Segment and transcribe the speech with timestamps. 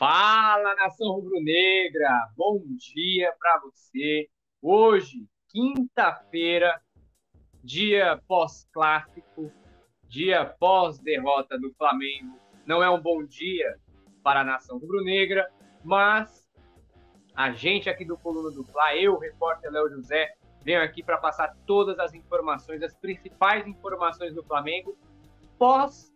[0.00, 2.08] Fala, nação rubro-negra!
[2.34, 2.58] Bom
[2.94, 4.30] dia para você.
[4.62, 6.80] Hoje, quinta-feira,
[7.62, 9.52] dia pós-clássico,
[10.08, 12.34] dia pós-derrota do Flamengo.
[12.64, 13.78] Não é um bom dia
[14.22, 15.46] para a nação rubro-negra,
[15.84, 16.48] mas
[17.36, 20.32] a gente aqui do Coluna do Fla, eu, repórter Léo José,
[20.64, 24.96] venho aqui para passar todas as informações, as principais informações do Flamengo
[25.58, 26.10] pós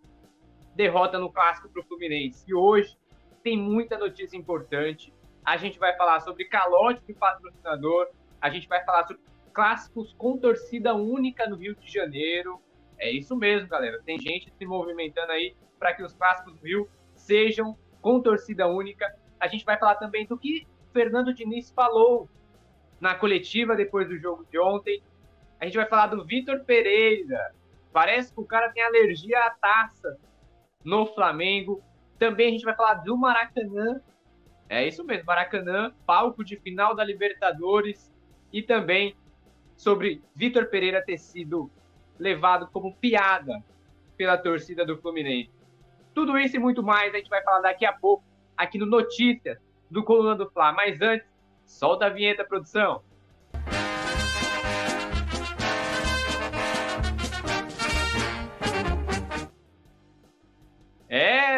[0.75, 2.45] derrota no clássico para o Fluminense.
[2.49, 2.97] E hoje
[3.45, 5.13] tem muita notícia importante.
[5.45, 8.09] A gente vai falar sobre calote de patrocinador,
[8.41, 9.23] a gente vai falar sobre
[9.53, 12.61] clássicos com torcida única no Rio de Janeiro.
[12.99, 14.01] É isso mesmo, galera.
[14.05, 19.15] Tem gente se movimentando aí para que os clássicos do Rio sejam com torcida única.
[19.39, 22.29] A gente vai falar também do que Fernando Diniz falou
[22.99, 25.03] na coletiva depois do jogo de ontem.
[25.61, 27.55] A gente vai falar do Vitor Pereira.
[27.93, 30.17] Parece que o cara tem alergia à taça
[30.83, 31.83] no Flamengo.
[32.25, 34.01] Também a gente vai falar do Maracanã.
[34.67, 38.11] É isso mesmo, Maracanã, palco de final da Libertadores.
[38.51, 39.15] E também
[39.77, 41.71] sobre Vitor Pereira ter sido
[42.19, 43.63] levado como piada
[44.17, 45.51] pela torcida do Fluminense.
[46.15, 48.25] Tudo isso e muito mais a gente vai falar daqui a pouco
[48.57, 49.59] aqui no Notícias
[49.91, 50.73] do Coluna do Fla.
[50.73, 51.29] Mas antes,
[51.67, 53.03] solta a vinheta, produção.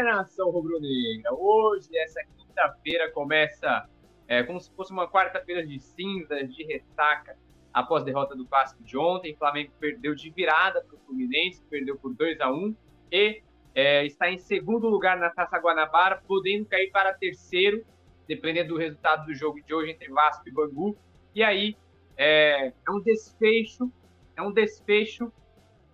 [0.03, 1.33] Nação rubro-negra.
[1.35, 3.89] Hoje, essa quinta-feira, começa
[4.29, 7.37] é, como se fosse uma quarta-feira de cinzas, de ressaca,
[7.77, 9.35] após a derrota do Clássico de ontem.
[9.35, 12.75] O Flamengo perdeu de virada para o Fluminense, perdeu por 2 a 1
[13.13, 13.43] e
[13.75, 17.85] é, está em segundo lugar na Taça Guanabara, podendo cair para terceiro,
[18.27, 20.97] dependendo do resultado do jogo de hoje entre Vasco e Bangu.
[21.35, 21.77] E aí
[22.17, 23.93] é, é um desfecho,
[24.35, 25.31] é um desfecho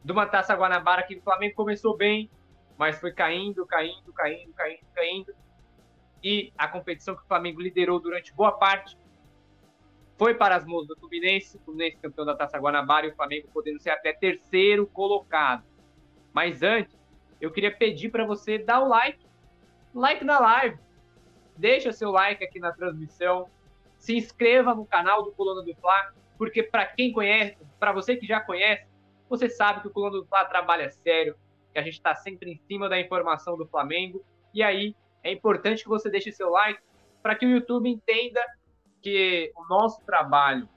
[0.04, 2.30] de uma Taça Guanabara que o Flamengo começou bem,
[2.82, 5.34] mas foi caindo, caindo, caindo, caindo, caindo.
[6.20, 8.98] E a competição que o Flamengo liderou durante boa parte
[10.18, 13.46] foi para as mãos do Fluminense, o Fluminense campeão da Taça Guanabara e o Flamengo
[13.54, 15.62] podendo ser até terceiro colocado.
[16.32, 16.98] Mas antes,
[17.40, 19.24] eu queria pedir para você dar o like,
[19.94, 20.76] like na live,
[21.56, 23.48] deixa seu like aqui na transmissão,
[23.96, 28.26] se inscreva no canal do Coluna do Fla, porque para quem conhece, para você que
[28.26, 28.88] já conhece,
[29.28, 31.36] você sabe que o Coluna do Fla trabalha sério,
[31.72, 34.24] que a gente está sempre em cima da informação do Flamengo.
[34.52, 36.80] E aí é importante que você deixe seu like
[37.22, 38.40] para que o YouTube entenda
[39.00, 40.68] que o nosso trabalho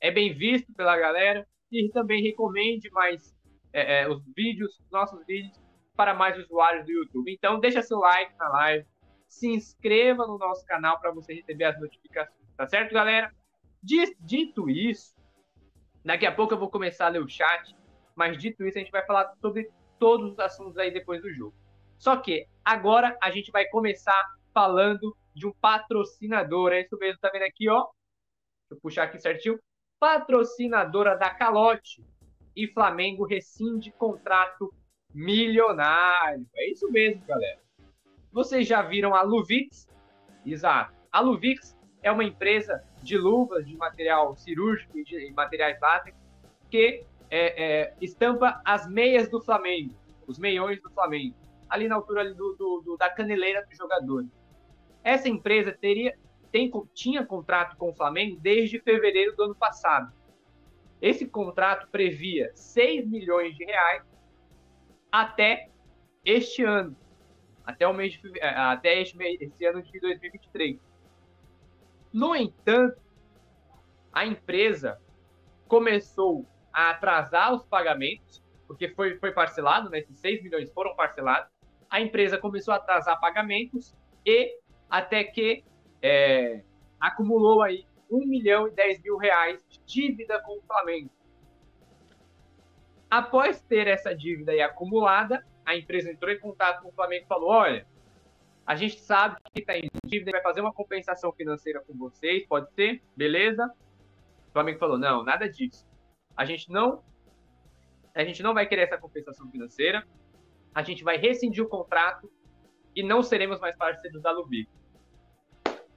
[0.00, 3.34] é bem visto pela galera e também recomende mais
[3.72, 5.58] é, é, os vídeos, nossos vídeos,
[5.96, 7.32] para mais usuários do YouTube.
[7.32, 8.86] Então, deixa seu like na live,
[9.26, 13.32] se inscreva no nosso canal para você receber as notificações, tá certo, galera?
[13.82, 15.14] Dito isso,
[16.04, 17.74] daqui a pouco eu vou começar a ler o chat,
[18.14, 21.54] mas dito isso, a gente vai falar sobre todos os assuntos aí depois do jogo.
[21.98, 24.20] Só que agora a gente vai começar
[24.52, 26.72] falando de um patrocinador.
[26.72, 27.80] É isso mesmo, tá vendo aqui, ó?
[27.80, 29.58] Deixa eu puxar aqui certinho.
[29.98, 32.04] Patrocinadora da Calote.
[32.56, 34.72] E Flamengo rescinde contrato
[35.12, 36.46] milionário.
[36.54, 37.60] É isso mesmo, galera.
[38.30, 39.88] Vocês já viram a Luvix?
[40.46, 40.94] Exato.
[41.10, 46.16] A Luvix é uma empresa de luvas, de material cirúrgico e de materiais látex
[46.70, 47.04] que
[47.36, 49.92] é, é, estampa as meias do Flamengo,
[50.24, 51.34] os meiões do Flamengo,
[51.68, 54.24] ali na altura ali do, do, do, da caneleira do jogador.
[55.02, 56.16] Essa empresa teria,
[56.52, 60.12] tem, tinha contrato com o Flamengo desde fevereiro do ano passado.
[61.02, 64.04] Esse contrato previa 6 milhões de reais
[65.10, 65.68] até
[66.24, 66.96] este ano,
[67.66, 70.78] até o mês de, é, até este, mês, esse ano de 2023.
[72.12, 73.02] No entanto,
[74.12, 75.00] a empresa
[75.66, 81.48] começou a atrasar os pagamentos, porque foi, foi parcelado, né, esses 6 milhões foram parcelados,
[81.88, 83.94] a empresa começou a atrasar pagamentos
[84.26, 84.58] e
[84.90, 85.64] até que
[86.02, 86.62] é,
[87.00, 91.10] acumulou aí 1 milhão e 10 mil reais de dívida com o Flamengo.
[93.08, 97.28] Após ter essa dívida aí acumulada, a empresa entrou em contato com o Flamengo e
[97.28, 97.86] falou: olha,
[98.66, 102.72] a gente sabe que está em dívida, vai fazer uma compensação financeira com vocês, pode
[102.72, 103.02] ser?
[103.16, 103.72] Beleza?
[104.48, 105.86] O Flamengo falou: não, nada disso.
[106.36, 107.02] A gente não
[108.14, 110.06] a gente não vai querer essa compensação financeira.
[110.72, 112.30] A gente vai rescindir o contrato
[112.94, 114.68] e não seremos mais parceiros da Lubic.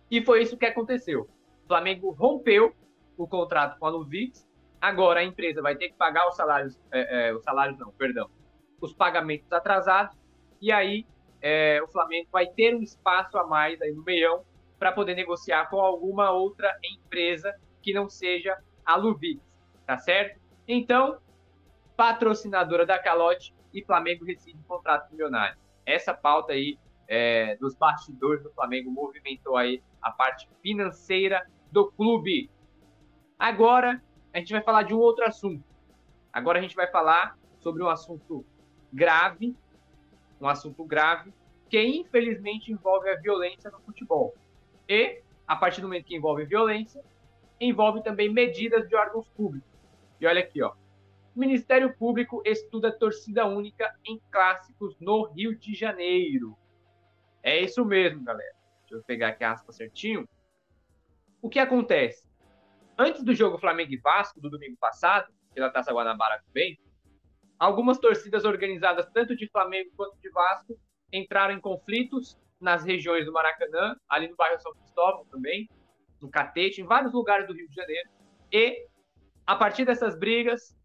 [0.09, 1.29] E foi isso que aconteceu.
[1.63, 2.73] O Flamengo rompeu
[3.17, 4.47] o contrato com a Luvix.
[4.79, 8.29] Agora a empresa vai ter que pagar os salários, é, é, os salários não, perdão,
[8.79, 10.17] os pagamentos atrasados.
[10.61, 11.05] E aí
[11.41, 14.43] é, o Flamengo vai ter um espaço a mais aí no meião
[14.79, 19.41] para poder negociar com alguma outra empresa que não seja a Luvix
[19.87, 20.39] tá certo?
[20.67, 21.17] Então,
[21.95, 25.57] patrocinadora da Calote e Flamengo rescinde contrato milionário.
[25.85, 32.51] Essa pauta aí é, dos bastidores do Flamengo movimentou aí a parte financeira do clube.
[33.39, 34.01] Agora
[34.33, 35.63] a gente vai falar de um outro assunto.
[36.33, 38.45] Agora a gente vai falar sobre um assunto
[38.91, 39.55] grave,
[40.39, 41.33] um assunto grave
[41.69, 44.35] que infelizmente envolve a violência no futebol.
[44.87, 47.03] E a partir do momento que envolve violência,
[47.59, 49.76] envolve também medidas de órgãos públicos.
[50.19, 50.73] E olha aqui, ó.
[51.35, 56.57] O Ministério Público estuda torcida única em clássicos no Rio de Janeiro.
[57.43, 58.55] É isso mesmo, galera.
[58.81, 60.27] Deixa eu pegar aqui a aspa certinho.
[61.41, 62.27] O que acontece?
[62.97, 66.79] Antes do jogo Flamengo e Vasco, do domingo passado, pela Taça Guanabara também,
[67.59, 70.79] algumas torcidas organizadas tanto de Flamengo quanto de Vasco
[71.11, 75.69] entraram em conflitos nas regiões do Maracanã, ali no bairro São Cristóvão também,
[76.21, 78.09] no Catete, em vários lugares do Rio de Janeiro.
[78.51, 78.87] E,
[79.47, 80.77] a partir dessas brigas,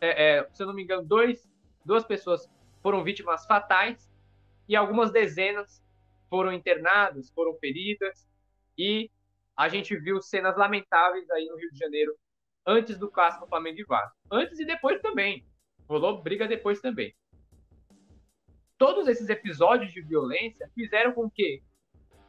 [0.00, 1.48] é, é, se eu não me engano, dois,
[1.84, 2.50] duas pessoas
[2.82, 4.10] foram vítimas fatais
[4.68, 5.80] e algumas dezenas
[6.28, 8.28] foram internadas, foram feridas,
[8.76, 9.10] e
[9.56, 12.16] a gente viu cenas lamentáveis aí no Rio de Janeiro
[12.66, 14.16] antes do clássico Flamengo e Vasco.
[14.30, 15.46] Antes e depois também.
[15.88, 17.14] Rolou briga depois também.
[18.78, 21.62] Todos esses episódios de violência fizeram com que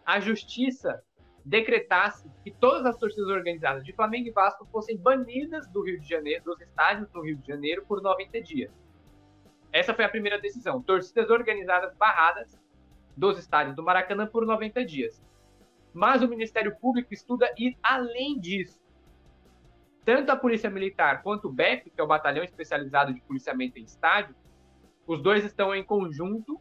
[0.05, 1.03] a justiça
[1.43, 6.07] decretasse que todas as torcidas organizadas de Flamengo e Vasco fossem banidas do Rio de
[6.07, 8.71] Janeiro, dos estádios do Rio de Janeiro por 90 dias.
[9.71, 10.81] Essa foi a primeira decisão.
[10.81, 12.59] Torcidas organizadas barradas
[13.15, 15.23] dos estádios do Maracanã por 90 dias.
[15.93, 18.79] Mas o Ministério Público estuda ir além disso.
[20.05, 23.83] Tanto a Polícia Militar quanto o BEP, que é o Batalhão Especializado de Policiamento em
[23.83, 24.35] Estádio,
[25.05, 26.59] os dois estão em conjunto,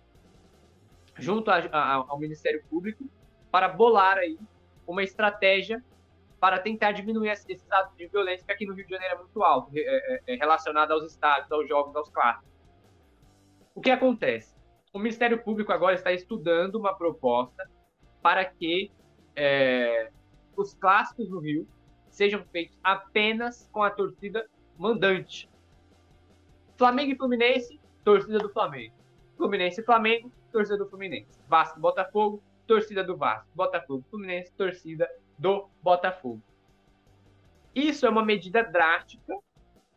[1.17, 3.05] junto a, a, ao Ministério Público,
[3.51, 4.39] para bolar aí
[4.91, 5.83] uma estratégia
[6.39, 9.43] para tentar diminuir esses atos de violência que aqui no Rio de Janeiro é muito
[9.43, 12.49] alto, é, é, é relacionado aos estádios, aos jogos, aos clássicos.
[13.75, 14.61] O que acontece?
[14.93, 17.69] o Ministério Público agora está estudando uma proposta
[18.21, 18.91] para que
[19.37, 20.11] é,
[20.57, 21.67] os clássicos no Rio
[22.09, 25.49] sejam feitos apenas com a torcida mandante.
[26.77, 28.95] Flamengo e Fluminense, torcida do Flamengo.
[29.37, 31.31] Fluminense e Flamengo, torcida do Fluminense.
[31.49, 33.49] Vasco e Botafogo, torcida do Vasco.
[33.53, 36.41] Botafogo Fluminense, torcida do Botafogo.
[37.75, 39.35] Isso é uma medida drástica,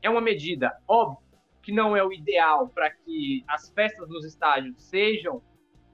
[0.01, 1.21] é uma medida óbvia
[1.61, 5.39] que não é o ideal para que as festas nos estádios sejam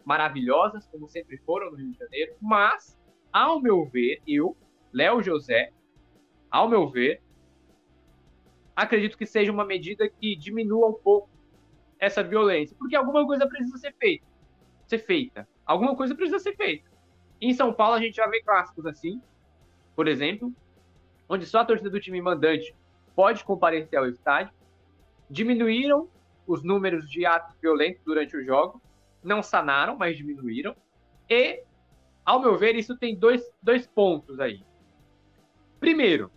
[0.05, 2.97] maravilhosas, como sempre foram no Rio de Janeiro, mas,
[3.31, 4.55] ao meu ver, eu,
[4.93, 5.73] Léo José,
[6.49, 7.21] ao meu ver,
[8.73, 11.29] acredito que seja uma medida que diminua um pouco
[11.99, 14.25] essa violência, porque alguma coisa precisa ser feita.
[14.87, 15.47] Ser feita.
[15.69, 16.89] Alguma coisa precisa ser feita.
[17.39, 19.21] Em São Paulo a gente já vê clássicos assim,
[19.95, 20.51] por exemplo,
[21.29, 22.75] onde só a torcida do time mandante
[23.15, 24.51] pode comparecer ao estádio
[25.29, 26.09] diminuíram
[26.47, 28.81] os números de atos violentos durante o jogo,
[29.23, 30.75] não sanaram, mas diminuíram.
[31.29, 31.63] E,
[32.25, 34.63] ao meu ver, isso tem dois, dois pontos aí.
[35.79, 36.31] Primeiro,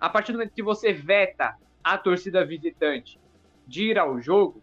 [0.00, 3.20] a partir do momento que você veta a torcida visitante
[3.66, 4.62] de ir ao jogo,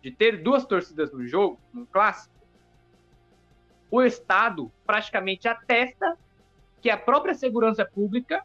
[0.00, 2.35] de ter duas torcidas no jogo, no clássico,
[3.90, 6.18] o Estado praticamente atesta
[6.80, 8.44] que a própria segurança pública,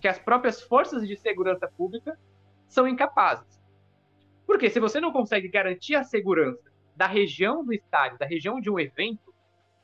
[0.00, 2.18] que as próprias forças de segurança pública
[2.66, 3.60] são incapazes.
[4.46, 8.70] Porque se você não consegue garantir a segurança da região do estádio, da região de
[8.70, 9.34] um evento,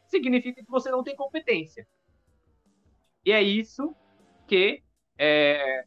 [0.06, 1.86] significa que você não tem competência.
[3.24, 3.94] E é isso
[4.46, 4.82] que
[5.18, 5.84] é,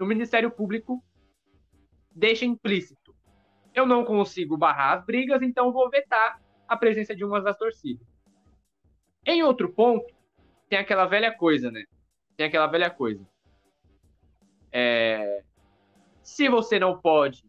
[0.00, 1.02] o Ministério Público
[2.10, 3.14] deixa implícito.
[3.74, 6.40] Eu não consigo barrar as brigas, então vou vetar
[6.74, 8.06] a presença de uma das torcidas.
[9.26, 10.12] Em outro ponto,
[10.68, 11.84] tem aquela velha coisa, né?
[12.36, 13.26] Tem aquela velha coisa.
[14.70, 15.42] É,
[16.22, 17.44] se você não pode,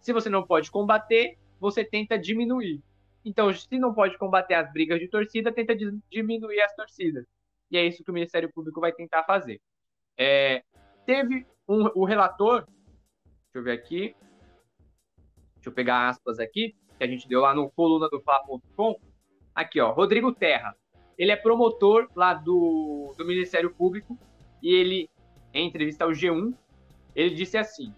[0.00, 2.82] se você não pode combater, você tenta diminuir.
[3.24, 5.74] Então, se não pode combater as brigas de torcida, tenta
[6.10, 7.24] diminuir as torcidas.
[7.70, 9.60] E é isso que o Ministério Público vai tentar fazer.
[10.16, 10.62] É,
[11.06, 14.14] teve um, o relator, deixa eu ver aqui,
[15.54, 18.98] deixa eu pegar aspas aqui, que a gente deu lá no coluna do Fla.com.
[19.54, 20.74] Aqui, ó, Rodrigo Terra.
[21.16, 24.18] Ele é promotor lá do, do Ministério Público
[24.60, 25.08] e ele,
[25.52, 26.52] em entrevista ao G1,
[27.14, 27.94] ele disse assim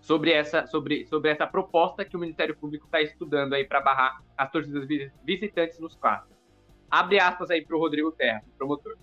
[0.00, 4.20] sobre essa, sobre, sobre essa proposta que o Ministério Público está estudando aí para barrar
[4.36, 4.88] as torcidas
[5.24, 6.36] visitantes nos clássicos.
[6.90, 8.96] Abre aspas aí para o Rodrigo Terra, promotor.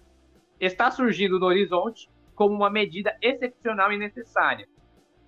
[0.60, 4.68] Está surgindo no horizonte como uma medida excepcional e necessária.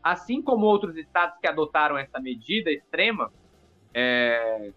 [0.02, 3.32] Assim como outros estados que adotaram essa medida extrema,
[3.94, 4.72] é,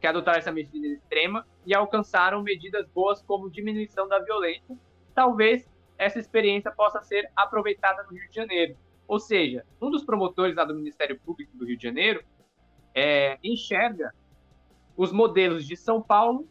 [0.00, 4.76] que adotaram essa medida extrema e alcançaram medidas boas como diminuição da violência,
[5.14, 8.76] talvez essa experiência possa ser aproveitada no Rio de Janeiro.
[9.06, 12.24] Ou seja, um dos promotores lá do Ministério Público do Rio de Janeiro
[12.94, 14.14] é, enxerga
[14.96, 16.48] os modelos de São Paulo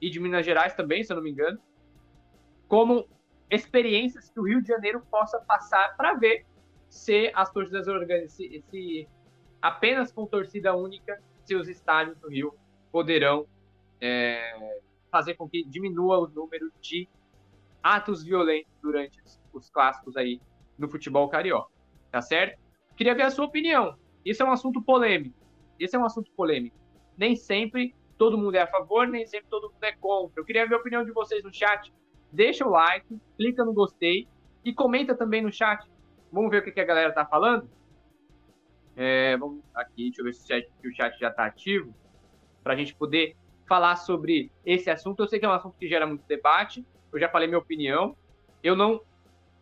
[0.00, 1.58] e de Minas Gerais também, se eu não me engano,
[2.68, 3.08] como
[3.50, 6.44] experiências que o Rio de Janeiro possa passar para ver
[6.88, 9.08] se as torcidas organizam, se, se,
[9.60, 12.54] apenas com torcida única, se os estádios do Rio
[12.90, 13.46] poderão
[14.00, 17.08] é, fazer com que diminua o número de
[17.82, 19.20] atos violentos durante
[19.52, 20.40] os clássicos aí
[20.78, 21.70] no futebol carioca,
[22.10, 22.60] tá certo?
[22.96, 23.96] Queria ver a sua opinião.
[24.24, 25.36] Isso é um assunto polêmico.
[25.78, 26.76] Esse é um assunto polêmico.
[27.16, 30.40] Nem sempre todo mundo é a favor, nem sempre todo mundo é contra.
[30.40, 31.92] Eu queria ver a opinião de vocês no chat.
[32.32, 34.26] Deixa o like, clica no gostei
[34.64, 35.86] e comenta também no chat.
[36.36, 37.66] Vamos ver o que a galera tá falando?
[38.94, 41.94] É, vamos aqui, deixa eu ver se o chat, o chat já está ativo,
[42.62, 43.34] para a gente poder
[43.66, 45.22] falar sobre esse assunto.
[45.22, 48.14] Eu sei que é um assunto que gera muito debate, eu já falei minha opinião.
[48.62, 49.00] Eu não,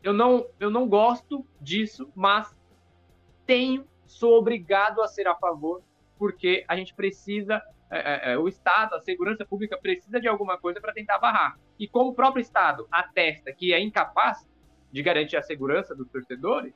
[0.02, 2.52] eu não, eu não gosto disso, mas
[3.47, 5.81] tenho, sou obrigado a ser a favor,
[6.19, 10.59] porque a gente precisa, é, é, é o Estado, a segurança pública precisa de alguma
[10.59, 11.57] coisa para tentar barrar.
[11.78, 14.45] E como o próprio Estado atesta que é incapaz
[14.94, 16.72] de garantir a segurança dos torcedores,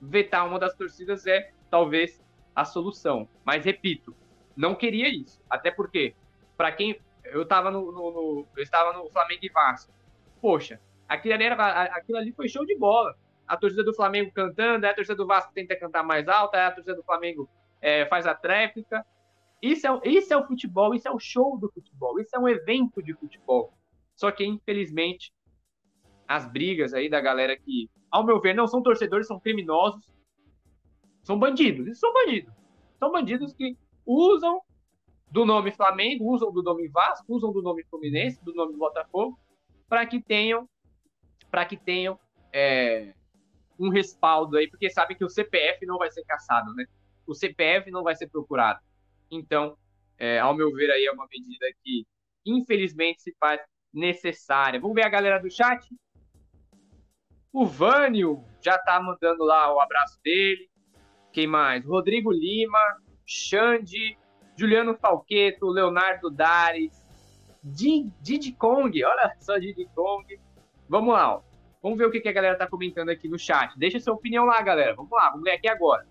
[0.00, 2.24] vetar uma das torcidas é talvez
[2.54, 3.28] a solução.
[3.44, 4.14] Mas repito,
[4.56, 5.42] não queria isso.
[5.50, 6.14] Até porque,
[6.56, 7.00] para quem.
[7.24, 9.92] Eu estava no, no, no, no Flamengo e Vasco.
[10.40, 13.18] Poxa, aquilo ali, era, aquilo ali foi show de bola.
[13.44, 16.94] A torcida do Flamengo cantando, a torcida do Vasco tenta cantar mais alta, a torcida
[16.94, 17.50] do Flamengo
[17.80, 19.04] é, faz a tréplica.
[19.60, 22.48] Isso é, isso é o futebol, isso é o show do futebol, isso é um
[22.48, 23.72] evento de futebol.
[24.14, 25.32] Só que, infelizmente,
[26.28, 30.04] as brigas aí da galera que ao meu ver, não são torcedores, são criminosos.
[31.22, 31.86] São bandidos.
[31.86, 32.54] Eles são bandidos.
[32.98, 34.60] São bandidos que usam
[35.30, 39.38] do nome Flamengo, usam do nome Vasco, usam do nome Fluminense, do nome Botafogo,
[39.88, 40.68] para que tenham,
[41.50, 42.18] para que tenham
[42.50, 43.14] é,
[43.78, 46.86] um respaldo aí, porque sabem que o CPF não vai ser caçado, né?
[47.26, 48.80] O CPF não vai ser procurado.
[49.30, 49.76] Então,
[50.16, 52.06] é, ao meu ver aí é uma medida que
[52.44, 53.60] infelizmente se faz
[53.92, 54.80] necessária.
[54.80, 55.86] Vamos ver a galera do chat?
[57.52, 60.68] O Vânio já tá mandando lá o abraço dele.
[61.32, 61.84] Quem mais?
[61.84, 62.78] Rodrigo Lima,
[63.26, 64.18] Xande,
[64.56, 67.06] Juliano Falqueto, Leonardo Dares,
[67.62, 70.38] Didi Kong, olha só Didi Kong.
[70.88, 71.42] Vamos lá, ó.
[71.82, 73.78] vamos ver o que, a galera tá comentando aqui no chat.
[73.78, 74.94] Deixa sua opinião lá, galera.
[74.94, 76.06] Vamos lá, vamos ler aqui agora.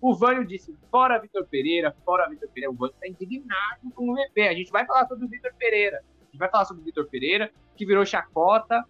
[0.00, 2.72] O Vânio disse: fora Vitor Pereira, fora Vitor Pereira.
[2.72, 4.48] O Vânio tá indignado com o VP.
[4.48, 5.98] A gente vai falar sobre o Vitor Pereira.
[5.98, 8.84] A gente vai falar sobre o Vitor Pereira, que virou chacota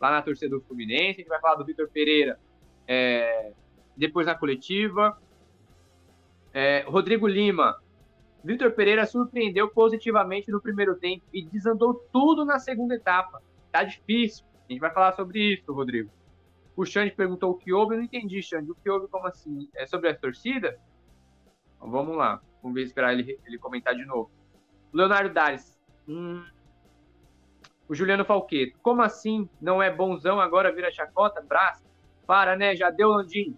[0.00, 1.20] lá na torcida do Fluminense.
[1.20, 2.38] A gente vai falar do Vitor Pereira
[2.86, 3.52] é,
[3.96, 5.20] depois na coletiva.
[6.52, 7.80] É, Rodrigo Lima.
[8.44, 13.42] Vitor Pereira surpreendeu positivamente no primeiro tempo e desandou tudo na segunda etapa.
[13.72, 14.44] Tá difícil.
[14.68, 16.10] A gente vai falar sobre isso, Rodrigo.
[16.76, 18.70] O Xande perguntou o que houve, eu não entendi, Xande.
[18.70, 19.68] O que houve, como assim?
[19.74, 20.76] É sobre as torcidas?
[21.76, 22.40] Então, vamos lá.
[22.62, 24.30] Vamos ver, esperar ele, ele comentar de novo.
[24.92, 25.78] Leonardo Dares.
[26.06, 26.44] Hum,
[27.88, 28.78] o Juliano Falqueto.
[28.82, 29.48] Como assim?
[29.60, 31.40] Não é bonzão, agora vira chacota?
[31.40, 31.84] Braço?
[32.26, 32.74] Para, né?
[32.74, 33.56] Já deu, Landim.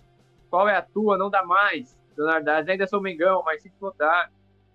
[0.50, 1.16] Qual é a tua?
[1.16, 1.98] Não dá mais.
[2.16, 4.30] Leonardo Dares, ainda sou Mengão, mas se botar.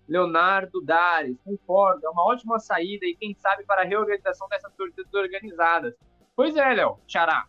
[0.08, 5.14] Leonardo Dares, concordo, é uma ótima saída e quem sabe para a reorganização dessas torcidas
[5.14, 5.96] organizadas.
[6.36, 7.46] Pois é, Léo, Xará.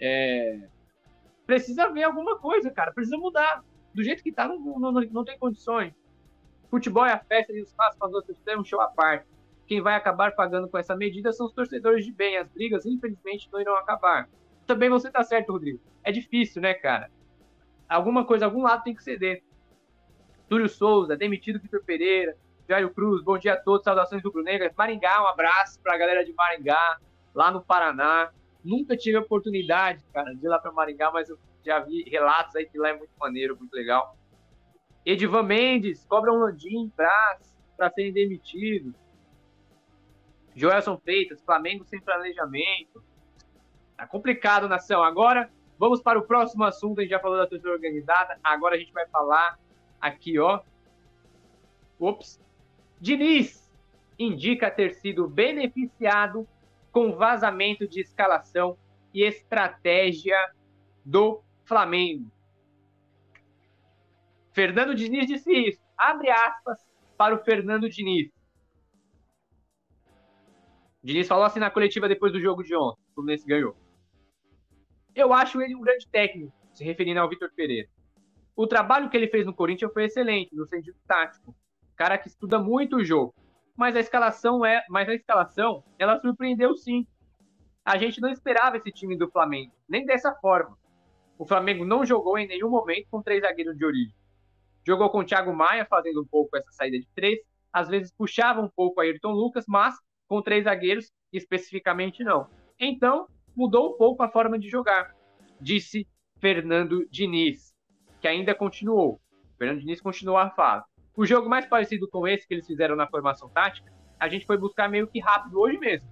[0.00, 0.60] É...
[1.46, 3.62] Precisa ver alguma coisa, cara, precisa mudar.
[3.92, 5.92] Do jeito que tá, não, não, não tem condições.
[6.70, 9.26] Futebol é a festa e os espaço para as outras é um show à parte.
[9.70, 12.36] Quem vai acabar pagando com essa medida são os torcedores de bem.
[12.36, 14.28] As brigas, infelizmente, não irão acabar.
[14.66, 15.78] Também você tá certo, Rodrigo.
[16.02, 17.08] É difícil, né, cara?
[17.88, 19.44] Alguma coisa, algum lado tem que ceder.
[20.48, 22.36] Túlio Souza, demitido Vitor Pereira,
[22.68, 24.74] Jairo Cruz, bom dia a todos, saudações do Brunegras.
[24.76, 26.98] Maringá, um abraço pra galera de Maringá,
[27.32, 28.32] lá no Paraná.
[28.64, 32.56] Nunca tive a oportunidade, cara, de ir lá pra Maringá, mas eu já vi relatos
[32.56, 34.16] aí que lá é muito maneiro, muito legal.
[35.06, 38.99] Edivan Mendes, cobra um Landim, Brás, para serem demitidos.
[40.60, 43.02] Joelson Freitas, Flamengo sem planejamento.
[43.96, 45.02] Tá complicado, nação.
[45.02, 46.98] Agora, vamos para o próximo assunto.
[46.98, 48.38] A gente já falou da torcida organizada.
[48.44, 49.58] Agora a gente vai falar
[49.98, 50.60] aqui, ó.
[51.98, 52.38] Ops.
[53.00, 53.72] Diniz
[54.18, 56.46] indica ter sido beneficiado
[56.92, 58.76] com vazamento de escalação
[59.14, 60.36] e estratégia
[61.02, 62.30] do Flamengo.
[64.52, 65.80] Fernando Diniz disse isso.
[65.96, 66.78] Abre aspas
[67.16, 68.30] para o Fernando Diniz.
[71.02, 73.00] Diniz falou assim na coletiva depois do jogo de ontem.
[73.10, 73.74] O Fluminense ganhou.
[75.14, 77.88] Eu acho ele um grande técnico, se referindo ao Vitor Pereira.
[78.54, 81.54] O trabalho que ele fez no Corinthians foi excelente, no sentido tático.
[81.96, 83.34] Cara que estuda muito o jogo.
[83.76, 87.06] Mas a escalação é, mas a escalação, ela surpreendeu sim.
[87.82, 90.78] A gente não esperava esse time do Flamengo, nem dessa forma.
[91.38, 94.14] O Flamengo não jogou em nenhum momento com três zagueiros de origem.
[94.86, 97.38] Jogou com o Thiago Maia, fazendo um pouco essa saída de três.
[97.72, 99.94] Às vezes puxava um pouco a Ayrton Lucas, mas
[100.30, 102.46] com três zagueiros, especificamente não.
[102.78, 105.12] Então, mudou um pouco a forma de jogar,
[105.60, 106.06] disse
[106.38, 107.74] Fernando Diniz,
[108.20, 109.20] que ainda continuou.
[109.58, 110.84] Fernando Diniz continuou a fala.
[111.16, 114.56] O jogo mais parecido com esse que eles fizeram na formação tática, a gente foi
[114.56, 116.08] buscar meio que rápido hoje mesmo.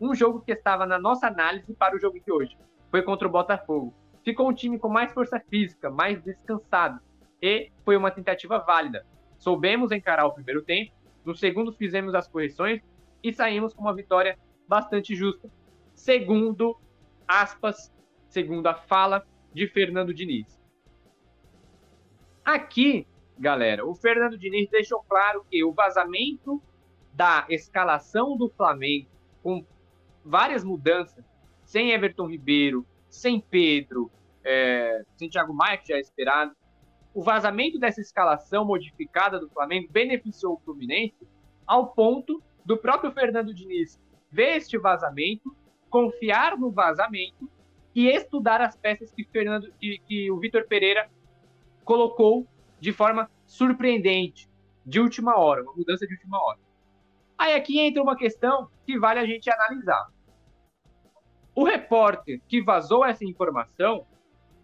[0.00, 2.56] Um jogo que estava na nossa análise para o jogo de hoje.
[2.88, 3.92] Foi contra o Botafogo.
[4.22, 7.00] Ficou um time com mais força física, mais descansado.
[7.42, 9.04] E foi uma tentativa válida.
[9.38, 10.92] Soubemos encarar o primeiro tempo,
[11.24, 12.80] no segundo fizemos as correções
[13.28, 15.50] e saímos com uma vitória bastante justa.
[15.94, 16.78] Segundo
[17.26, 17.92] aspas,
[18.28, 20.62] segundo a fala de Fernando Diniz.
[22.44, 23.04] Aqui,
[23.36, 26.62] galera, o Fernando Diniz deixou claro que o vazamento
[27.12, 29.08] da escalação do Flamengo,
[29.42, 29.64] com
[30.24, 31.24] várias mudanças,
[31.64, 34.08] sem Everton Ribeiro, sem Pedro,
[34.44, 36.54] é, sem Thiago Maia, que já é esperado,
[37.12, 41.26] o vazamento dessa escalação modificada do Flamengo beneficiou o Fluminense
[41.66, 43.98] ao ponto do próprio Fernando Diniz
[44.30, 45.56] ver este vazamento,
[45.88, 47.48] confiar no vazamento
[47.94, 51.08] e estudar as peças que, Fernando, que, que o Vitor Pereira
[51.84, 52.44] colocou
[52.80, 54.50] de forma surpreendente,
[54.84, 56.58] de última hora, uma mudança de última hora.
[57.38, 60.08] Aí aqui entra uma questão que vale a gente analisar.
[61.54, 64.06] O repórter que vazou essa informação,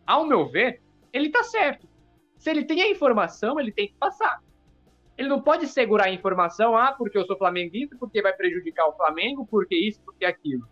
[0.04, 0.82] ao meu ver,
[1.12, 1.88] ele está certo.
[2.37, 4.42] Se ele tem a informação, ele tem que passar.
[5.16, 8.97] Ele não pode segurar a informação, ah, porque eu sou flamenguista, porque vai prejudicar o
[8.97, 10.66] Flamengo, porque isso, porque aquilo.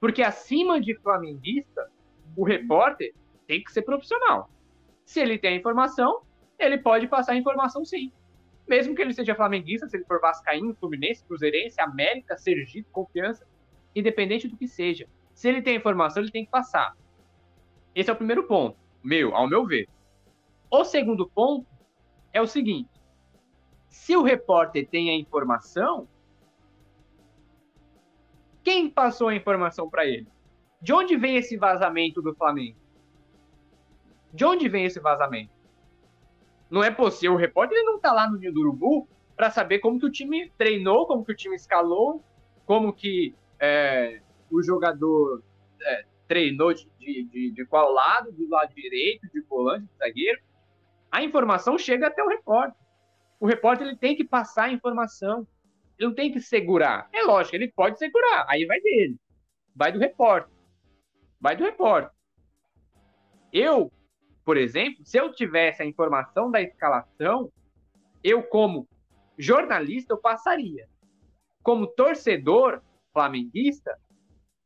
[0.00, 1.90] Porque acima de flamenguista,
[2.36, 3.12] o repórter
[3.46, 4.48] tem que ser profissional.
[5.04, 6.22] Se ele tem a informação,
[6.58, 8.10] ele pode passar a informação sim.
[8.66, 13.46] Mesmo que ele seja flamenguista, se ele for vascaíno, fluminense, cruzeirense, América, Sergipe, Confiança,
[13.94, 15.06] independente do que seja.
[15.34, 16.96] Se ele tem a informação, ele tem que passar.
[17.94, 19.88] Esse é o primeiro ponto, meu, ao meu ver.
[20.70, 21.66] O segundo ponto
[22.32, 22.88] é o seguinte:
[23.90, 26.08] se o repórter tem a informação,
[28.62, 30.28] quem passou a informação para ele?
[30.80, 32.78] De onde vem esse vazamento do Flamengo?
[34.32, 35.50] De onde vem esse vazamento?
[36.70, 37.34] Não é possível.
[37.34, 40.10] O repórter ele não está lá no Ninho do Urubu para saber como que o
[40.10, 42.24] time treinou, como que o time escalou,
[42.64, 45.42] como que é, o jogador
[45.82, 50.40] é, treinou de, de, de, qual lado, do lado direito, de volante, de zagueiro.
[51.10, 52.79] A informação chega até o repórter
[53.40, 55.48] o repórter ele tem que passar a informação.
[55.98, 57.08] Ele não tem que segurar.
[57.10, 58.44] É lógico, ele pode segurar.
[58.46, 59.16] Aí vai dele.
[59.74, 60.52] Vai do repórter.
[61.40, 62.12] Vai do repórter.
[63.50, 63.90] Eu,
[64.44, 67.50] por exemplo, se eu tivesse a informação da escalação,
[68.22, 68.86] eu, como
[69.38, 70.86] jornalista, eu passaria.
[71.62, 73.98] Como torcedor flamenguista,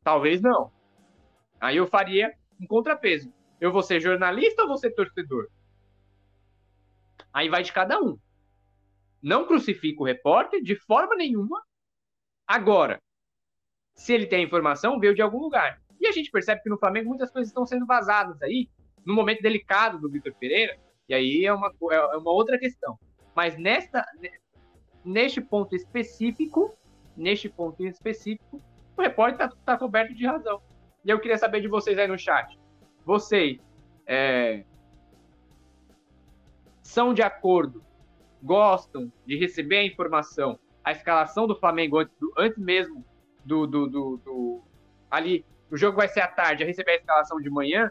[0.02, 0.72] talvez não.
[1.60, 3.32] Aí eu faria um contrapeso.
[3.60, 5.48] Eu vou ser jornalista ou vou ser torcedor?
[7.32, 8.18] Aí vai de cada um
[9.24, 11.62] não crucifica o repórter de forma nenhuma.
[12.46, 13.00] Agora,
[13.94, 15.80] se ele tem a informação, veio de algum lugar.
[15.98, 18.68] E a gente percebe que no Flamengo muitas coisas estão sendo vazadas aí,
[19.02, 22.98] no momento delicado do Vitor Pereira, e aí é uma, é uma outra questão.
[23.34, 24.04] Mas nesta,
[25.02, 26.76] neste ponto específico,
[27.16, 28.62] neste ponto específico,
[28.94, 30.60] o repórter está tá coberto de razão.
[31.02, 32.58] E eu queria saber de vocês aí no chat.
[33.06, 33.58] Vocês
[34.06, 34.64] é,
[36.82, 37.82] são de acordo
[38.44, 43.02] gostam de receber a informação, a escalação do Flamengo antes, do, antes mesmo
[43.42, 44.62] do, do, do,
[45.10, 47.90] ali, o jogo vai ser à tarde, a receber a escalação de manhã,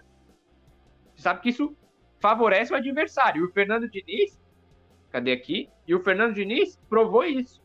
[1.14, 1.76] você sabe que isso
[2.20, 3.42] favorece o adversário.
[3.42, 4.40] E o Fernando Diniz,
[5.12, 5.70] cadê aqui?
[5.88, 7.62] E o Fernando Diniz provou isso.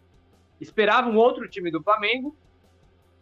[0.60, 2.36] Esperava um outro time do Flamengo.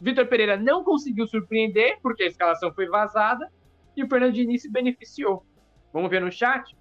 [0.01, 3.51] Vitor Pereira não conseguiu surpreender, porque a escalação foi vazada,
[3.97, 5.45] e o Fernando Diniz se beneficiou.
[5.93, 6.77] Vamos ver no chat?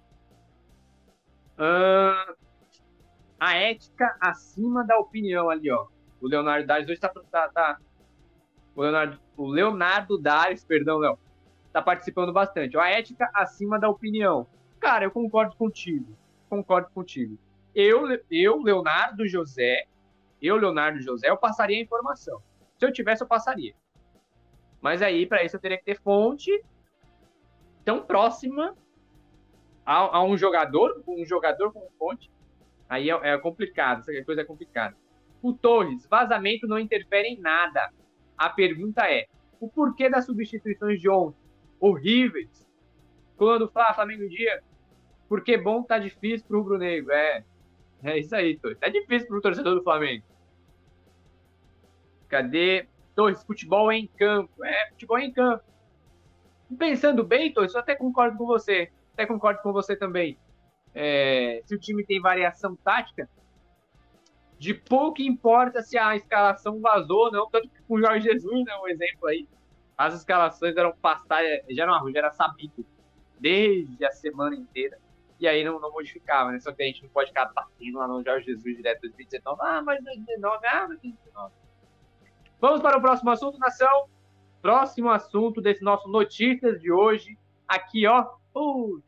[1.58, 2.36] Uh,
[3.38, 5.86] a ética acima da opinião ali, ó.
[6.20, 7.78] O Leonardo Dares hoje tá, tá, tá,
[8.74, 11.18] o Leonardo, o Leonardo Dares, perdão, Léo,
[11.72, 12.76] tá participando bastante.
[12.76, 14.46] Ó, a ética acima da opinião.
[14.78, 16.16] Cara, eu concordo contigo.
[16.48, 17.38] Concordo contigo.
[17.74, 19.86] Eu, eu, Leonardo José,
[20.40, 22.42] eu, Leonardo José, eu passaria a informação.
[22.78, 23.74] Se eu tivesse, eu passaria.
[24.80, 26.62] Mas aí, para isso, eu teria que ter fonte
[27.84, 28.76] tão próxima
[29.84, 32.30] a, a um jogador, um jogador com fonte,
[32.88, 34.96] Aí é, é complicado, essa coisa é complicada.
[35.42, 37.92] O Torres, vazamento não interfere em nada.
[38.36, 39.26] A pergunta é:
[39.60, 41.38] o porquê das substituições de ontem?
[41.80, 42.66] Horríveis.
[43.36, 44.62] Quando fala Flamengo dia,
[45.28, 47.12] porque bom tá difícil pro Rubro Negro.
[47.12, 47.44] É,
[48.02, 48.78] é isso aí, Torres.
[48.78, 50.24] Tá difícil pro torcedor do Flamengo.
[52.28, 52.86] Cadê?
[53.14, 54.64] Torres, futebol em campo.
[54.64, 55.64] É, futebol em campo.
[56.78, 58.90] Pensando bem, Torres, eu até concordo com você.
[59.12, 60.38] Até concordo com você também.
[60.98, 63.28] É, se o time tem variação tática,
[64.58, 68.64] de pouco importa se a escalação vazou ou não, tanto que com o Jorge Jesus,
[68.64, 69.46] né, um exemplo aí,
[69.98, 72.84] as escalações eram passadas, já era, já era sabido
[73.38, 74.98] desde a semana inteira,
[75.38, 78.08] e aí não, não modificava, né, só que a gente não pode ficar batendo lá
[78.08, 81.54] no Jorge Jesus direto 2019, ah, mas 2019, ah, mas 2019.
[82.58, 84.08] Vamos para o próximo assunto, nação.
[84.62, 87.36] Próximo assunto desse nosso Notícias de hoje,
[87.68, 89.04] aqui ó, putz,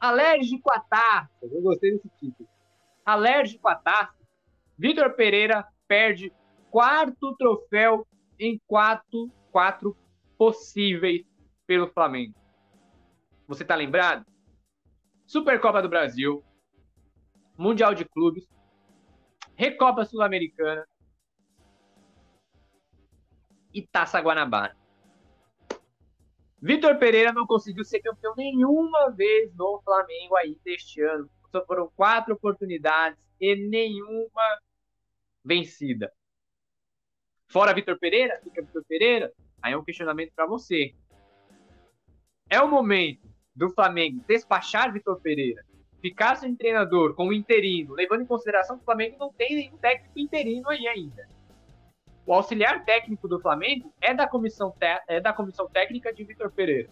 [0.00, 2.48] alérgico a taças, eu gostei desse título.
[3.04, 4.16] Alérgico a taças,
[4.78, 6.32] Vitor Pereira perde
[6.70, 8.06] quarto troféu
[8.38, 9.94] em quatro, quatro
[10.38, 11.26] possíveis
[11.66, 12.34] pelo Flamengo.
[13.46, 14.24] Você tá lembrado?
[15.26, 16.42] Supercopa do Brasil,
[17.58, 18.48] Mundial de Clubes,
[19.54, 20.86] Recopa Sul-Americana
[23.74, 24.79] e Taça Guanabara.
[26.62, 31.28] Vitor Pereira não conseguiu ser campeão nenhuma vez no Flamengo aí deste ano.
[31.50, 34.60] Só foram quatro oportunidades e nenhuma
[35.44, 36.12] vencida.
[37.48, 40.94] Fora Vitor Pereira, fica Vitor Pereira, aí é um questionamento para você.
[42.48, 45.64] É o momento do Flamengo despachar Vitor Pereira,
[46.00, 50.18] ficar sem treinador como interino, levando em consideração que o Flamengo não tem nenhum técnico
[50.18, 51.28] interino aí ainda.
[52.26, 54.74] O auxiliar técnico do Flamengo é da comissão,
[55.08, 56.90] é da comissão técnica de Vitor Pereira.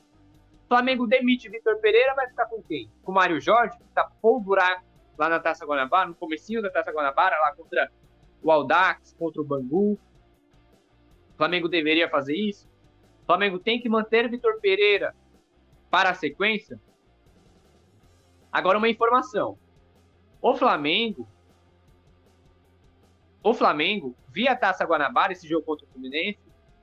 [0.64, 2.90] O Flamengo demite Vitor Pereira, vai ficar com quem?
[3.02, 4.84] Com o Mário Jorge, que está pôr buraco
[5.16, 7.90] lá na Taça Guanabara, no comecinho da Taça Guanabara, lá contra
[8.42, 9.94] o Aldax contra o Bangu.
[9.94, 12.68] O Flamengo deveria fazer isso?
[13.22, 15.14] O Flamengo tem que manter Vitor Pereira
[15.90, 16.80] para a sequência?
[18.50, 19.58] Agora uma informação.
[20.40, 21.28] O Flamengo
[23.42, 26.38] o Flamengo via Taça Guanabara, esse jogo contra o Fluminense,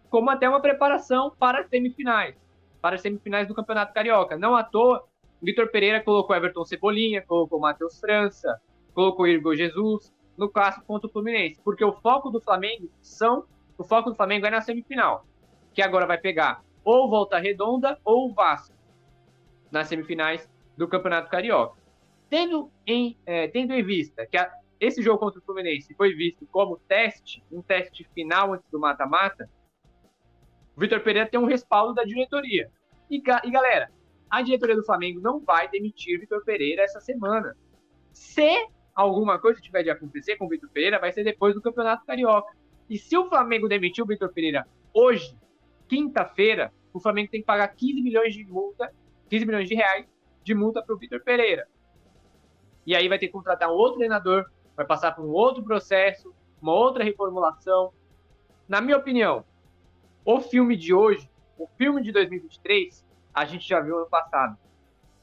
[0.10, 2.36] como até uma preparação para as semifinais,
[2.82, 4.38] para as semifinais do Campeonato Carioca.
[4.38, 5.06] Não à toa,
[5.42, 8.60] Vitor Pereira colocou Everton Cebolinha, colocou Matheus França,
[8.94, 13.46] colocou Igor Jesus, no clássico contra o Fluminense, porque o foco do Flamengo são,
[13.78, 15.26] o foco do Flamengo é na semifinal,
[15.74, 18.76] que agora vai pegar ou Volta Redonda ou Vasco
[19.72, 21.78] nas semifinais do Campeonato Carioca.
[22.30, 26.46] Tendo em, é, tendo em vista que a, esse jogo contra o Fluminense foi visto
[26.48, 29.50] como teste, um teste final antes do mata-mata,
[30.76, 32.70] o Vitor Pereira tem um respaldo da diretoria.
[33.10, 33.90] E, e, galera,
[34.30, 37.56] a diretoria do Flamengo não vai demitir Vitor Pereira essa semana.
[38.12, 42.06] Se alguma coisa tiver de acontecer com o Vitor Pereira, vai ser depois do Campeonato
[42.06, 42.54] Carioca.
[42.90, 45.38] E se o Flamengo demitir o Vitor Pereira hoje,
[45.88, 48.94] quinta-feira, o Flamengo tem que pagar 15 milhões de multa,
[49.30, 50.06] 15 milhões de reais
[50.44, 51.68] de multa para o Vitor Pereira.
[52.86, 56.34] E aí vai ter que contratar um outro treinador, vai passar por um outro processo,
[56.62, 57.94] uma outra reformulação.
[58.68, 59.46] Na minha opinião,
[60.24, 64.58] o filme de hoje, o filme de 2023, a gente já viu ano passado.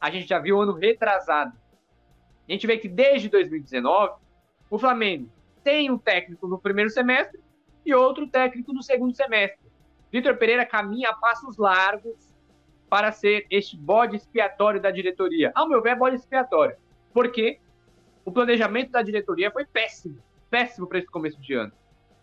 [0.01, 1.53] A gente já viu ano retrasado.
[2.49, 4.15] A gente vê que desde 2019,
[4.71, 5.31] o Flamengo
[5.63, 7.41] tem um técnico no primeiro semestre
[7.85, 9.71] e outro técnico no segundo semestre.
[10.11, 12.33] Vitor Pereira caminha a passos largos
[12.89, 15.51] para ser este bode expiatório da diretoria.
[15.55, 16.77] Ao meu ver, é bode expiatório.
[17.15, 17.59] Porque
[18.25, 20.19] o planejamento da diretoria foi péssimo.
[20.51, 21.73] Péssimo para esse começo de ano.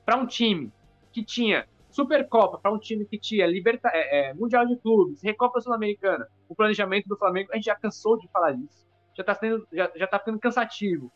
[0.05, 0.71] Para um time
[1.11, 5.59] que tinha Supercopa, para um time que tinha Liberta é, é, Mundial de Clubes, Recopa
[5.59, 9.67] Sul-Americana, o planejamento do Flamengo, a gente já cansou de falar disso já está sendo,
[9.71, 11.11] já, já tá ficando cansativo.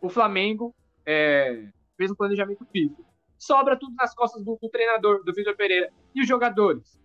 [0.00, 3.04] O Flamengo é, fez um planejamento físico.
[3.36, 5.92] Sobra tudo nas costas do, do treinador, do Vitor Pereira.
[6.14, 7.00] E os jogadores?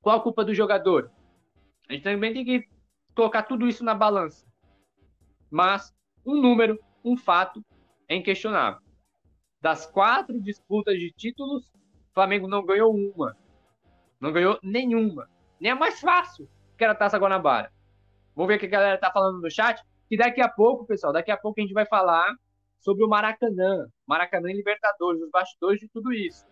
[0.00, 1.10] Qual a culpa do jogador?
[1.88, 2.68] A gente também tem que
[3.14, 4.44] colocar tudo isso na balança.
[5.54, 5.94] Mas
[6.26, 7.64] um número, um fato
[8.08, 8.80] é inquestionável.
[9.60, 11.66] Das quatro disputas de títulos,
[12.10, 13.36] o Flamengo não ganhou uma.
[14.20, 15.30] Não ganhou nenhuma.
[15.60, 17.72] Nem a mais fácil, que era a Taça Guanabara.
[18.34, 19.80] Vamos ver o que a galera tá falando no chat.
[20.08, 22.34] Que daqui a pouco, pessoal, daqui a pouco a gente vai falar
[22.80, 23.86] sobre o Maracanã.
[24.08, 26.44] Maracanã e Libertadores, os bastidores de tudo isso.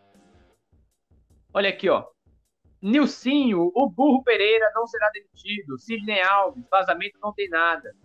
[1.52, 2.06] Olha aqui, ó.
[2.80, 5.76] Nilcinho, o Burro Pereira não será demitido.
[5.76, 7.96] Sidney Alves, vazamento não tem nada.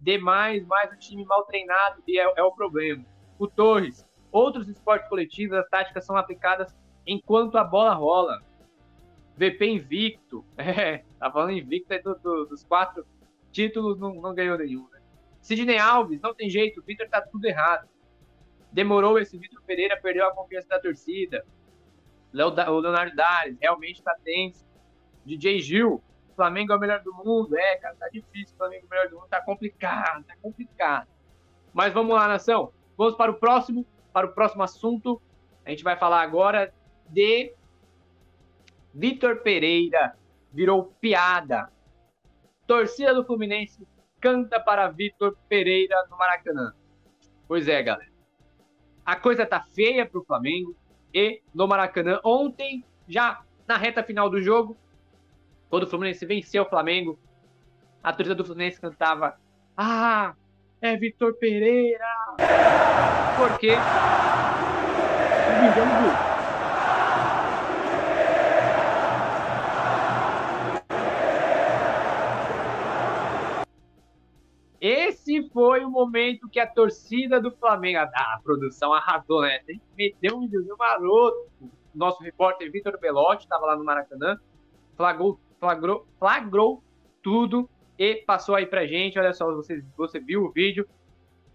[0.00, 3.04] Demais, mais o time mal treinado e é, é o problema.
[3.38, 6.74] O Torres, outros esportes coletivos, as táticas são aplicadas
[7.06, 8.42] enquanto a bola rola.
[9.36, 10.44] VP invicto.
[10.58, 13.06] É, tá falando invicto aí do, do, dos quatro
[13.52, 14.88] títulos não, não ganhou nenhum.
[14.90, 15.00] Né?
[15.40, 17.88] Sidney Alves, não tem jeito, o Vitor tá tudo errado.
[18.70, 21.44] Demorou esse Vitor Pereira, perdeu a confiança da torcida.
[22.34, 24.66] o Leonardo Dares, realmente tá tenso.
[25.24, 26.02] DJ Gil,
[26.36, 27.56] Flamengo é o melhor do mundo.
[27.56, 28.54] É, cara, tá difícil.
[28.54, 29.28] O Flamengo é o melhor do mundo.
[29.28, 31.08] Tá complicado, tá complicado.
[31.72, 32.72] Mas vamos lá, nação.
[32.96, 35.20] Vamos para o próximo, para o próximo assunto.
[35.64, 36.72] A gente vai falar agora
[37.08, 37.54] de
[38.94, 40.16] Vitor Pereira.
[40.52, 41.70] Virou piada
[42.66, 43.86] torcida do Fluminense
[44.20, 46.72] canta para Vitor Pereira no Maracanã.
[47.46, 48.10] Pois é, galera.
[49.04, 50.76] A coisa tá feia pro Flamengo
[51.14, 52.20] e no Maracanã.
[52.24, 54.76] Ontem, já na reta final do jogo,
[55.68, 57.18] quando o Fluminense venceu o Flamengo,
[58.02, 59.38] a torcida do Fluminense cantava:
[59.76, 60.34] Ah,
[60.80, 62.04] é Vitor Pereira!
[63.36, 63.74] Por quê?
[74.80, 79.60] Esse foi o momento que a torcida do Flamengo, a, a produção arrasou, né?
[79.96, 81.50] Meteu um videozinho maroto.
[81.92, 84.38] Nosso repórter Vitor Belotti estava lá no Maracanã,
[84.96, 86.82] flagrou, flagrou, flagrou
[87.22, 89.18] tudo e passou aí pra gente.
[89.18, 90.86] Olha só, você, você viu o vídeo.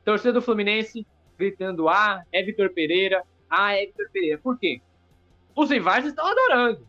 [0.03, 1.05] Torcida do Fluminense
[1.37, 4.37] gritando: Ah, é Vitor Pereira, ah, é Vitor Pereira.
[4.37, 4.81] Por quê?
[5.55, 6.87] Os rivais estão adorando.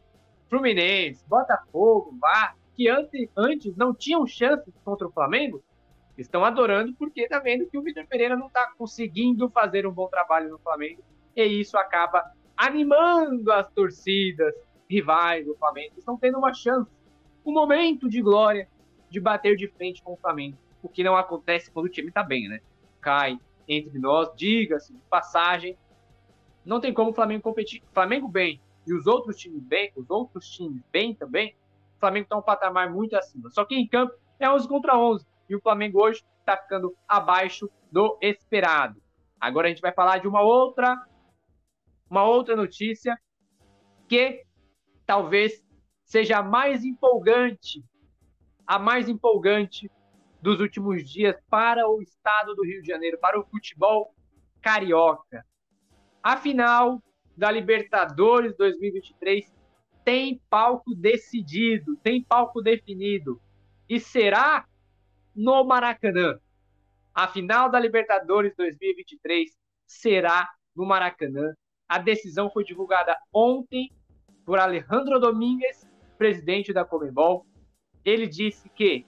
[0.48, 5.62] Fluminense, Botafogo, Vá, que antes, antes não tinham chances contra o Flamengo,
[6.16, 10.08] estão adorando porque tá vendo que o Vitor Pereira não está conseguindo fazer um bom
[10.08, 11.02] trabalho no Flamengo
[11.34, 14.54] e isso acaba animando as torcidas
[14.88, 15.94] rivais do Flamengo.
[15.96, 16.90] Estão tendo uma chance,
[17.44, 18.68] um momento de glória
[19.10, 22.22] de bater de frente com o Flamengo, o que não acontece quando o time está
[22.22, 22.60] bem, né?
[23.00, 25.76] Cai entre nós, diga-se de passagem,
[26.64, 27.82] não tem como o Flamengo competir.
[27.92, 31.54] Flamengo bem e os outros times bem, os outros times bem também,
[31.96, 33.50] o Flamengo está um patamar muito acima.
[33.50, 37.70] Só que em campo é 11 contra 11 e o Flamengo hoje está ficando abaixo
[37.90, 39.00] do esperado.
[39.40, 40.96] Agora a gente vai falar de uma outra
[42.08, 43.16] uma outra notícia
[44.06, 44.44] que
[45.06, 45.64] talvez
[46.12, 47.82] seja a mais empolgante,
[48.66, 49.90] a mais empolgante
[50.42, 54.14] dos últimos dias para o estado do Rio de Janeiro, para o futebol
[54.60, 55.42] carioca.
[56.22, 57.02] A final
[57.34, 59.50] da Libertadores 2023
[60.04, 63.40] tem palco decidido, tem palco definido
[63.88, 64.66] e será
[65.34, 66.38] no Maracanã.
[67.14, 69.50] A final da Libertadores 2023
[69.86, 70.46] será
[70.76, 71.54] no Maracanã.
[71.88, 73.90] A decisão foi divulgada ontem
[74.44, 75.90] por Alejandro Domingues,
[76.22, 77.44] presidente da Comebol.
[78.04, 79.04] Ele disse que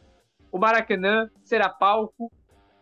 [0.50, 2.28] o Maracanã será palco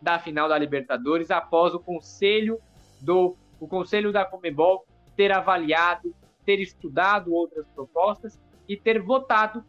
[0.00, 2.58] da final da Libertadores após o conselho
[3.02, 6.14] do o conselho da Comebol ter avaliado,
[6.46, 9.62] ter estudado outras propostas e ter votado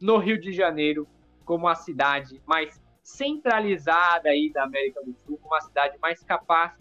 [0.00, 1.06] no Rio de Janeiro
[1.44, 6.72] como a cidade mais centralizada aí da América do Sul, como a cidade mais capaz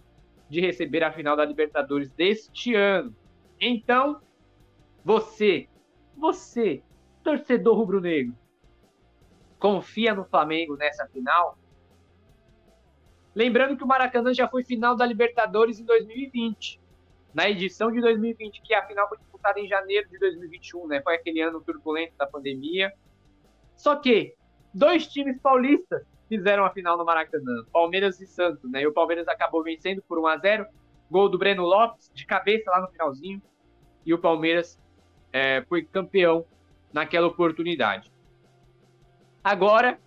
[0.48, 3.16] de receber a final da Libertadores deste ano.
[3.60, 4.22] Então,
[5.04, 5.68] você,
[6.18, 6.82] você,
[7.24, 8.36] torcedor rubro-negro,
[9.60, 11.58] confia no Flamengo nessa final?
[13.36, 16.80] Lembrando que o Maracanã já foi final da Libertadores em 2020.
[17.34, 21.02] Na edição de 2020, que a final foi disputada em janeiro de 2021, né?
[21.02, 22.94] Foi aquele ano turbulento da pandemia.
[23.76, 24.36] Só que
[24.72, 28.82] dois times paulistas fizeram a final no Maracanã, Palmeiras e Santos, né?
[28.82, 30.66] E o Palmeiras acabou vencendo por 1 a 0
[31.10, 33.42] gol do Breno Lopes, de cabeça lá no finalzinho,
[34.06, 34.80] e o Palmeiras
[35.34, 36.46] é, foi campeão
[36.94, 38.14] naquela oportunidade.
[39.44, 40.00] Agora,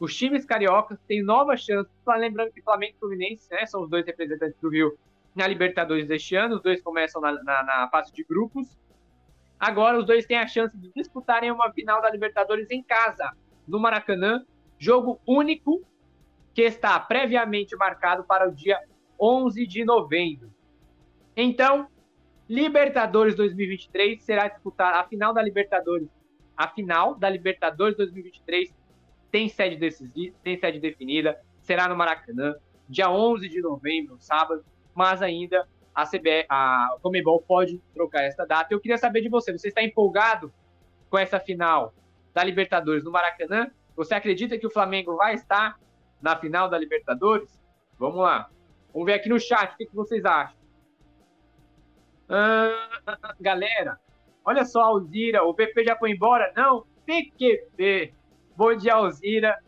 [0.00, 1.92] os times cariocas têm novas chances.
[2.06, 4.98] Lembrando que Flamengo e Fluminense né, são os dois representantes do Rio
[5.34, 6.56] na Libertadores deste ano.
[6.56, 8.76] Os dois começam na, na, na fase de grupos.
[9.60, 13.30] Agora, os dois têm a chance de disputarem uma final da Libertadores em casa,
[13.68, 14.44] no Maracanã.
[14.78, 15.86] Jogo único
[16.52, 18.80] que está previamente marcado para o dia
[19.20, 20.52] 11 de novembro.
[21.36, 21.88] Então,
[22.48, 26.08] Libertadores 2023 será disputada a final da Libertadores
[26.56, 28.74] a final da Libertadores 2023
[29.30, 29.78] tem sede,
[30.42, 32.54] tem sede definida, será no Maracanã,
[32.88, 38.72] dia 11 de novembro, sábado, mas ainda a CBE, a Comebol pode trocar essa data.
[38.72, 40.52] Eu queria saber de você, você está empolgado
[41.10, 41.92] com essa final
[42.32, 43.70] da Libertadores no Maracanã?
[43.96, 45.78] Você acredita que o Flamengo vai estar
[46.20, 47.60] na final da Libertadores?
[47.98, 48.48] Vamos lá.
[48.92, 50.56] Vamos ver aqui no chat o que, vocês acham.
[52.28, 52.88] Ah,
[53.40, 53.98] galera,
[54.46, 56.52] Olha só, Alzira, o PP já foi embora?
[56.54, 58.12] Não, PQP.
[58.54, 59.58] Bom dia, Alzira,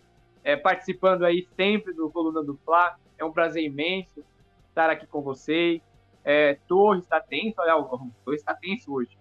[0.44, 2.94] é, participando aí sempre do Coluna do Fla.
[3.16, 4.22] É um prazer imenso
[4.68, 5.80] estar aqui com vocês.
[6.22, 9.16] É, Torres está tenso, olha, o Torres está tenso hoje.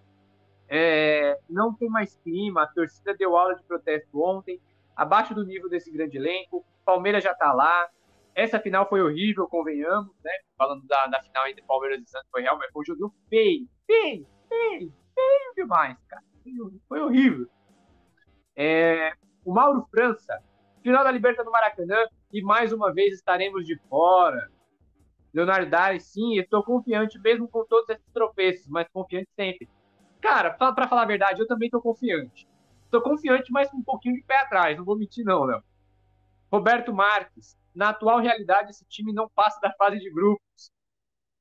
[0.67, 4.59] É, não tem mais clima, a torcida deu aula de protesto ontem,
[4.93, 6.65] abaixo do nível desse grande elenco.
[6.83, 7.87] Palmeiras já está lá.
[8.35, 10.31] Essa final foi horrível, convenhamos, né?
[10.57, 14.27] Falando da, da final entre Palmeiras e Santos, foi realmente foi um jogo feio, feio,
[14.49, 16.23] feio feio demais, cara.
[16.87, 17.47] Foi horrível.
[18.55, 20.43] É, o Mauro França,
[20.83, 24.51] final da Libertadores do Maracanã, e mais uma vez estaremos de fora.
[25.33, 29.67] Leonardo Dari, sim, estou confiante, mesmo com todos esses tropeços, mas confiante sempre.
[30.21, 32.47] Cara, para falar a verdade, eu também estou confiante.
[32.85, 35.61] Estou confiante, mas com um pouquinho de pé atrás, não vou mentir, não, Léo.
[36.51, 40.71] Roberto Marques, na atual realidade, esse time não passa da fase de grupos.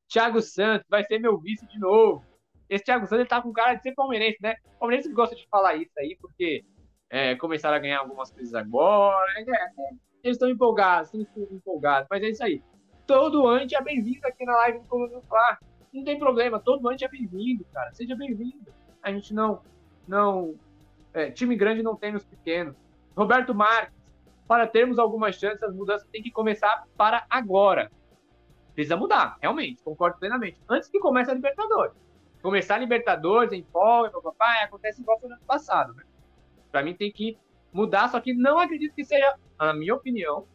[0.09, 2.25] Thiago Santos vai ser meu vice de novo.
[2.69, 4.55] Esse Thiago Santos ele tá com cara de ser palmeirense, né?
[4.77, 6.65] O palmeirense gosta de falar isso aí, porque
[7.11, 9.33] é, começaram a ganhar algumas coisas agora.
[9.37, 9.69] É, é,
[10.23, 12.63] eles estão empolgados, estão empolgados, mas é isso aí.
[13.07, 15.59] Todo antes é bem-vindo aqui na live do Coluna Fla.
[15.93, 17.93] Não tem problema, todo antes é bem-vindo, cara.
[17.93, 18.73] Seja bem-vindo.
[19.03, 19.63] A gente não.
[20.09, 20.59] não
[21.13, 22.75] é, time grande não tem nos pequenos.
[23.17, 23.95] Roberto Marques,
[24.47, 27.91] para termos algumas chances, as mudanças têm que começar para agora.
[28.75, 30.61] Precisa mudar, realmente, concordo plenamente.
[30.69, 31.95] Antes que comece a Libertadores.
[32.43, 36.03] Começar a Libertadores em folga, papai, acontece igual foi no ano passado, né?
[36.71, 37.39] Para mim tem que
[37.73, 40.47] mudar, só que não acredito que seja, na minha opinião,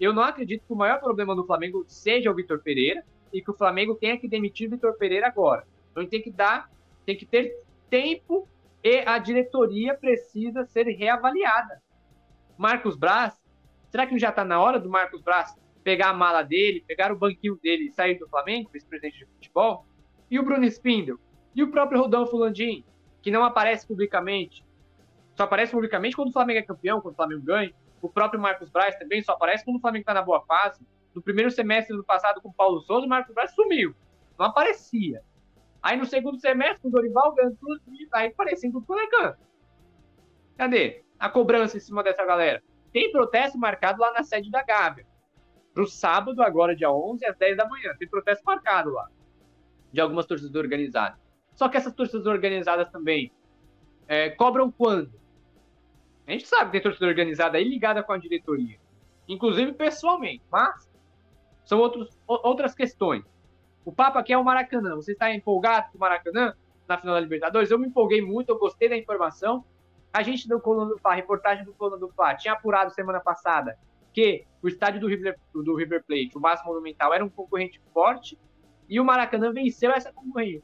[0.00, 3.50] eu não acredito que o maior problema do Flamengo seja o Vitor Pereira e que
[3.50, 5.66] o Flamengo tenha que demitir o Vitor Pereira agora.
[5.90, 6.70] Então tem que dar,
[7.04, 7.54] tem que ter
[7.90, 8.48] tempo
[8.82, 11.82] e a diretoria precisa ser reavaliada.
[12.56, 13.34] Marcos Braz,
[13.90, 17.16] será que já está na hora do Marcos Braz pegar a mala dele, pegar o
[17.16, 19.86] banquinho dele e sair do Flamengo, vice-presidente de futebol?
[20.30, 21.18] E o Bruno Spindel?
[21.54, 22.84] E o próprio Rodolfo Landim,
[23.20, 24.64] que não aparece publicamente?
[25.36, 27.74] Só aparece publicamente quando o Flamengo é campeão, quando o Flamengo ganha.
[28.00, 30.86] O próprio Marcos Braz também só aparece quando o Flamengo está na boa fase.
[31.14, 33.94] No primeiro semestre do passado com o Paulo Souza, o Marcos Braz sumiu.
[34.38, 35.22] Não aparecia.
[35.82, 37.80] Aí no segundo semestre, com o Dorival ganhando tudo,
[38.12, 38.50] aí quanto
[38.98, 39.38] é canto.
[40.56, 42.62] Cadê a cobrança em cima dessa galera?
[42.92, 45.06] Tem protesto marcado lá na sede da Gávea.
[45.72, 47.94] Pro sábado, agora dia 11, às 10 da manhã.
[47.98, 49.08] Tem protesto marcado lá.
[49.92, 51.18] De algumas torcidas organizadas.
[51.54, 53.32] Só que essas torcidas organizadas também
[54.06, 55.12] é, cobram quando?
[56.26, 58.78] A gente sabe que tem torcida organizada aí ligada com a diretoria,
[59.28, 60.90] inclusive pessoalmente, mas
[61.64, 63.24] são outros, outras questões.
[63.84, 64.96] O papo aqui é o Maracanã.
[64.96, 66.54] Você está empolgado com o Maracanã
[66.88, 67.70] na final da Libertadores?
[67.70, 69.64] Eu me empolguei muito, eu gostei da informação.
[70.14, 73.76] A gente do Coluna do Fla, reportagem do Coluna do Fla, tinha apurado semana passada
[74.12, 78.38] que o estádio do River, do River Plate, o Massa Monumental, era um concorrente forte
[78.88, 80.62] e o Maracanã venceu essa concorrência.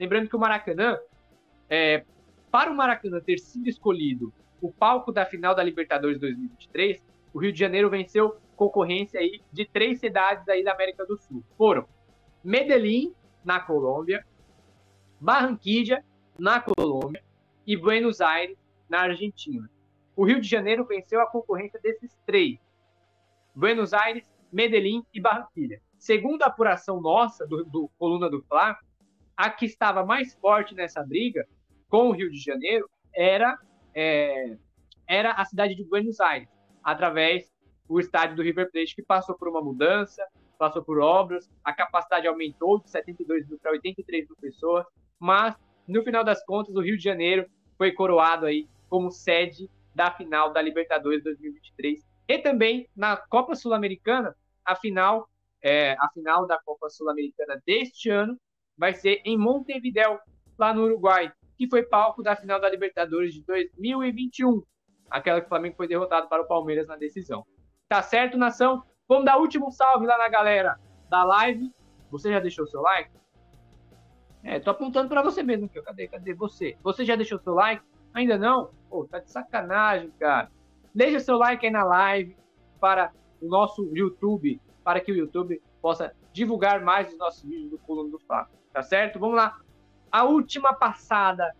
[0.00, 0.98] Lembrando que o Maracanã,
[1.70, 2.04] é,
[2.50, 7.00] para o Maracanã ter sido escolhido o palco da final da Libertadores 2023,
[7.32, 11.44] o Rio de Janeiro venceu concorrência aí de três cidades aí da América do Sul.
[11.56, 11.86] Foram
[12.42, 14.26] Medellín, na Colômbia,
[15.20, 16.02] Barranquilla,
[16.36, 17.22] na Colômbia,
[17.64, 18.56] e Buenos Aires,
[18.88, 19.68] na Argentina.
[20.16, 22.58] O Rio de Janeiro venceu a concorrência desses três:
[23.54, 25.76] Buenos Aires, Medellín e Barranquilla.
[25.98, 28.76] Segundo a apuração nossa, do, do Coluna do Fla,
[29.36, 31.46] a que estava mais forte nessa briga
[31.88, 33.58] com o Rio de Janeiro era,
[33.94, 34.56] é,
[35.06, 36.48] era a cidade de Buenos Aires,
[36.82, 37.50] através
[37.88, 40.22] do estádio do River Plate, que passou por uma mudança,
[40.58, 44.84] passou por obras, a capacidade aumentou de 72 mil para 83 mil pessoas,
[45.18, 50.10] mas no final das contas o Rio de Janeiro foi coroado aí como sede da
[50.10, 55.28] final da Libertadores 2023 e também na Copa Sul-Americana, a final,
[55.62, 58.38] é, a final da Copa Sul-Americana deste ano
[58.76, 60.18] vai ser em Montevideo,
[60.58, 64.62] lá no Uruguai, que foi palco da final da Libertadores de 2021,
[65.10, 67.44] aquela que o Flamengo foi derrotado para o Palmeiras na decisão.
[67.88, 68.84] Tá certo, nação?
[69.08, 71.72] Vamos dar último salve lá na galera da live.
[72.10, 73.10] Você já deixou seu like?
[74.42, 75.80] É, tô apontando para você mesmo aqui.
[75.82, 76.08] Cadê?
[76.08, 76.76] Cadê você?
[76.82, 77.82] Você já deixou seu like?
[78.12, 78.70] Ainda não?
[78.88, 80.50] Pô, tá de sacanagem, cara.
[80.94, 82.36] Deixa seu like aí na live
[82.80, 87.78] para o nosso YouTube, para que o YouTube possa divulgar mais os nossos vídeos do
[87.78, 88.52] Coluna do Fábio.
[88.72, 89.18] Tá certo?
[89.18, 89.58] Vamos lá.
[90.10, 91.54] A última passada.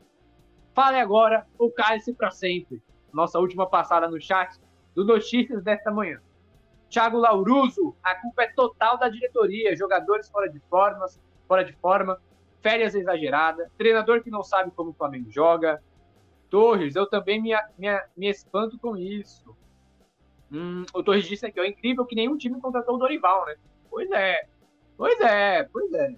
[0.74, 2.82] Fale agora o cálice para sempre.
[3.12, 4.58] Nossa última passada no chat
[4.94, 6.20] do Notícias desta manhã.
[6.88, 11.04] Thiago Lauruso, a culpa é total da diretoria, jogadores fora de forma,
[11.46, 12.18] fora de forma,
[12.62, 15.82] férias exageradas, treinador que não sabe como o Flamengo joga.
[16.50, 19.56] Torres, eu também me, me, me espanto com isso.
[20.50, 23.56] Hum, o Torres disse aqui, é incrível que nenhum time contratou o Dorival, né?
[23.90, 24.48] Pois é,
[24.96, 26.14] pois é, pois é.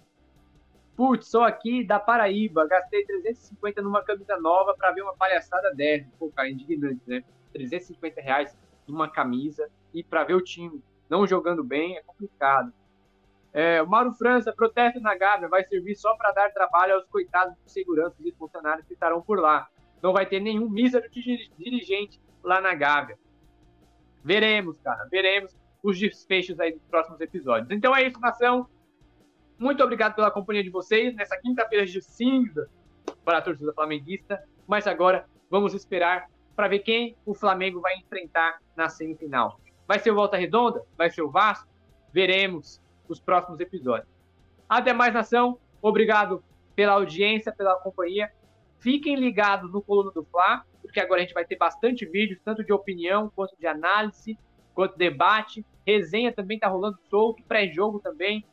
[0.97, 6.07] Putz, sou aqui da Paraíba, gastei 350 numa camisa nova para ver uma palhaçada dessa.
[6.19, 7.25] Pô, cara, indignante, né?
[7.53, 12.73] 350 reais numa camisa e para ver o time não jogando bem é complicado.
[13.53, 17.57] É, o Mauro França, protesto na Gávea vai servir só para dar trabalho aos coitados
[17.65, 19.69] de seguranças e funcionários que estarão por lá.
[20.03, 23.19] Não vai ter nenhum mísero dirigente lá na Gávea.
[24.25, 27.71] Veremos, cara, veremos os desfechos aí dos próximos episódios.
[27.71, 28.69] Então é isso, nação.
[29.59, 32.69] Muito obrigado pela companhia de vocês nessa quinta-feira de cinza
[33.25, 34.43] para a torcida flamenguista.
[34.67, 39.61] Mas agora vamos esperar para ver quem o Flamengo vai enfrentar na semifinal.
[39.87, 40.85] Vai ser o Volta Redonda?
[40.97, 41.69] Vai ser o Vasco?
[42.13, 44.09] Veremos os próximos episódios.
[44.69, 45.59] Até mais, nação.
[45.83, 46.45] Obrigado
[46.77, 48.31] pela audiência, pela companhia.
[48.81, 52.65] Fiquem ligados no Coluna do Fla, porque agora a gente vai ter bastante vídeos, tanto
[52.65, 54.39] de opinião quanto de análise,
[54.75, 55.65] quanto debate.
[55.87, 58.45] Resenha também tá rolando solto, pré-jogo também.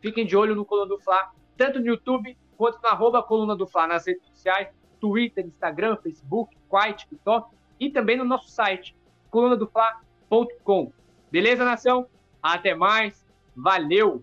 [0.00, 3.66] Fiquem de olho no Coluna do Fla, tanto no YouTube quanto no arroba Coluna do
[3.66, 4.68] Fla nas redes sociais,
[5.00, 8.96] Twitter, Instagram, Facebook, Quai, TikTok e também no nosso site,
[9.30, 10.92] colunadofla.com.
[11.30, 12.06] Beleza, nação?
[12.40, 13.26] Até mais.
[13.56, 14.22] Valeu!